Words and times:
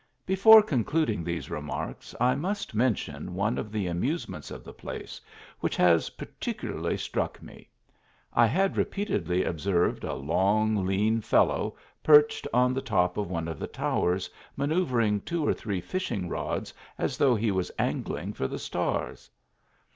Before 0.25 0.63
concluding 0.63 1.23
these 1.23 1.51
remarks 1.51 2.15
I 2.19 2.33
must 2.33 2.73
mention 2.73 3.35
one 3.35 3.59
of 3.59 3.71
the 3.71 3.85
amusements 3.85 4.49
of 4.49 4.63
the 4.63 4.73
place 4.73 5.21
which 5.59 5.75
has 5.75 6.09
par 6.09 6.27
ticularly 6.41 6.97
struck 6.97 7.39
me. 7.39 7.69
I 8.33 8.47
had 8.47 8.77
repeatedly 8.77 9.43
observed 9.43 10.03
a 10.03 10.15
long; 10.15 10.87
lean 10.87 11.21
fellow 11.21 11.75
perched 12.01 12.47
on 12.51 12.73
the 12.73 12.81
top 12.81 13.15
of 13.15 13.29
one 13.29 13.47
of 13.47 13.59
the 13.59 13.67
tov 13.67 14.13
<*rs 14.15 14.27
manoeuvring 14.57 15.21
two 15.21 15.47
or 15.47 15.53
three 15.53 15.81
fishing 15.81 16.27
rods, 16.27 16.73
as 16.97 17.15
though 17.15 17.35
he 17.35 17.51
was 17.51 17.69
angling 17.77 18.33
for 18.33 18.47
the 18.47 18.57
stars. 18.57 19.29